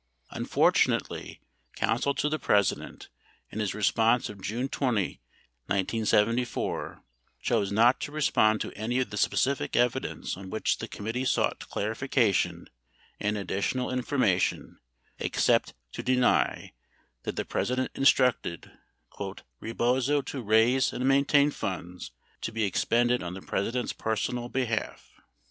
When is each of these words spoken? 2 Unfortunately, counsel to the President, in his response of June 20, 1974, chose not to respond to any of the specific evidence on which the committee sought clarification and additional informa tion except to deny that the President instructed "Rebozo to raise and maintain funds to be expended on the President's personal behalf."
2 0.33 0.37
Unfortunately, 0.37 1.41
counsel 1.75 2.15
to 2.15 2.27
the 2.27 2.39
President, 2.39 3.07
in 3.51 3.59
his 3.59 3.75
response 3.75 4.29
of 4.29 4.41
June 4.41 4.67
20, 4.67 5.21
1974, 5.67 7.03
chose 7.39 7.71
not 7.71 7.99
to 7.99 8.11
respond 8.11 8.59
to 8.59 8.73
any 8.73 8.97
of 8.99 9.11
the 9.11 9.15
specific 9.15 9.75
evidence 9.75 10.35
on 10.35 10.49
which 10.49 10.79
the 10.79 10.87
committee 10.87 11.23
sought 11.23 11.69
clarification 11.69 12.67
and 13.19 13.37
additional 13.37 13.89
informa 13.91 14.41
tion 14.41 14.79
except 15.19 15.75
to 15.91 16.01
deny 16.01 16.73
that 17.21 17.35
the 17.35 17.45
President 17.45 17.91
instructed 17.93 18.71
"Rebozo 19.59 20.23
to 20.23 20.41
raise 20.41 20.91
and 20.91 21.07
maintain 21.07 21.51
funds 21.51 22.09
to 22.41 22.51
be 22.51 22.63
expended 22.63 23.21
on 23.21 23.35
the 23.35 23.41
President's 23.43 23.93
personal 23.93 24.49
behalf." 24.49 25.21